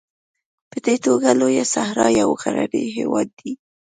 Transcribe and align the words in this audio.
په 0.71 0.77
دې 0.85 0.95
توګه 1.05 1.29
لویه 1.39 1.65
صحرا 1.73 2.07
یو 2.19 2.29
غرنی 2.41 2.83
هېواد 2.97 3.27
دی. 3.39 3.51